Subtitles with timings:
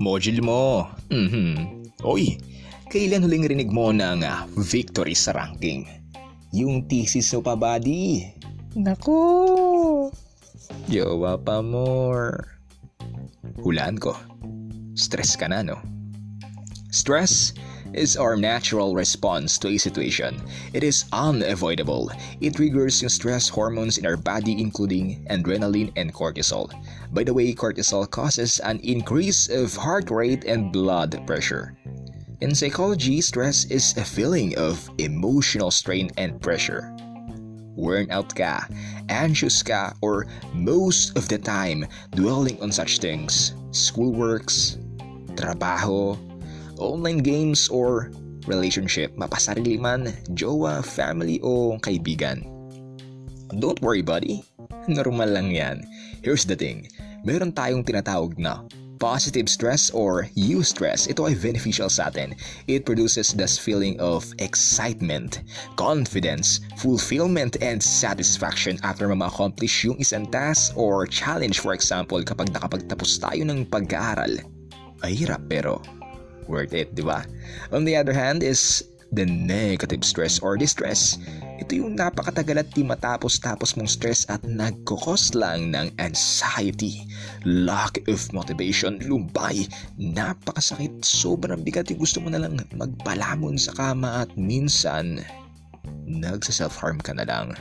[0.00, 0.88] module mo.
[1.12, 1.84] Mhm.
[2.02, 2.40] Oy,
[2.88, 5.84] kailan huling rinig mo ng uh, victory sa ranking?
[6.50, 8.26] Yung thesis mo pa, buddy.
[8.74, 9.20] Naku!
[10.90, 12.58] Jowa pa more.
[13.60, 14.16] Hulaan ko.
[14.96, 15.78] Stress ka na, no?
[16.90, 17.54] Stress
[17.92, 20.40] is our natural response to a situation.
[20.72, 22.10] It is unavoidable.
[22.40, 26.70] It triggers stress hormones in our body including adrenaline and cortisol.
[27.12, 31.76] By the way, cortisol causes an increase of heart rate and blood pressure.
[32.40, 36.94] In psychology, stress is a feeling of emotional strain and pressure.
[37.76, 38.66] Worn out ka,
[39.08, 44.76] anxious ka, or most of the time dwelling on such things, schoolworks,
[45.36, 46.16] trabaho,
[46.80, 48.10] online games or
[48.48, 52.42] relationship, mapasarili man, jowa, family o kaibigan.
[53.60, 54.42] Don't worry buddy,
[54.88, 55.84] normal lang yan.
[56.24, 56.88] Here's the thing,
[57.22, 58.64] meron tayong tinatawag na
[59.00, 61.08] positive stress or eustress.
[61.08, 62.36] Ito ay beneficial sa atin.
[62.68, 65.40] It produces this feeling of excitement,
[65.80, 71.64] confidence, fulfillment, and satisfaction after ma-accomplish yung isang task or challenge.
[71.64, 74.36] For example, kapag nakapagtapos tayo ng pag-aaral.
[75.00, 75.80] Ay hirap pero
[76.50, 77.22] worth it, di ba?
[77.70, 78.82] On the other hand is
[79.14, 81.18] the negative stress or distress.
[81.60, 87.04] Ito yung napakatagal at di matapos-tapos mong stress at nagkukos lang ng anxiety,
[87.44, 89.66] lack of motivation, lumbay,
[89.98, 95.20] napakasakit, sobrang bigat yung gusto mo na lang magpalamon sa kama at minsan,
[96.06, 97.52] nagsa-self-harm ka na lang.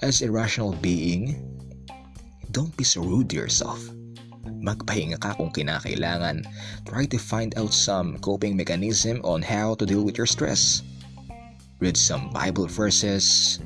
[0.00, 1.42] As a rational being,
[2.54, 3.82] don't be so rude to yourself.
[4.58, 6.42] Magpahinga ka kung kinakailangan.
[6.86, 10.82] Try to find out some coping mechanism on how to deal with your stress.
[11.78, 13.58] Read some Bible verses.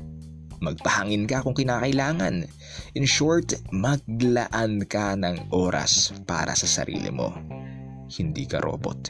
[0.61, 2.45] Magpahangin ka kung kinakailangan.
[2.93, 7.33] In short, maglaan ka ng oras para sa sarili mo.
[8.07, 9.09] Hindi ka robot.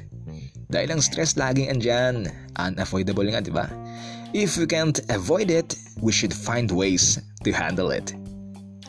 [0.73, 3.69] Dahil ang stress laging andyan, unavoidable nga, di ba?
[4.33, 8.17] If we can't avoid it, we should find ways to handle it.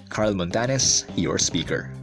[0.08, 1.93] Carl Montanes, your speaker.